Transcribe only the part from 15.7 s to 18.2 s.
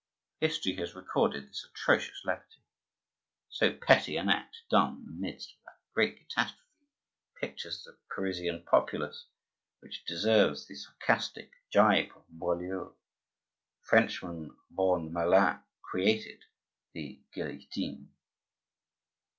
created the guillotine."